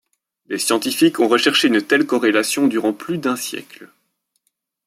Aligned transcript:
Des 0.47 0.57
scientifiques 0.57 1.19
ont 1.19 1.27
recherché 1.27 1.67
une 1.67 1.79
telle 1.83 2.07
corrélation 2.07 2.65
durant 2.67 2.91
plus 2.91 3.19
d'un 3.19 3.35
siècle. 3.35 3.87